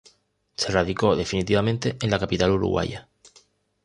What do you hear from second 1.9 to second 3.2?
en la capital uruguaya.